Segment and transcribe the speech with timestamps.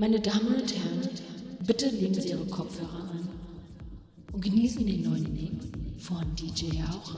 [0.00, 1.10] Meine Damen und Herren,
[1.66, 3.28] bitte legen Sie Ihre Kopfhörer an
[4.32, 5.66] und genießen den neuen Mix
[5.98, 7.16] von DJ Jauch.